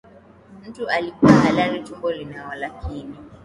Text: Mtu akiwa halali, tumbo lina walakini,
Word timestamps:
Mtu 0.67 0.89
akiwa 0.89 1.31
halali, 1.31 1.79
tumbo 1.83 2.11
lina 2.11 2.47
walakini, 2.47 3.15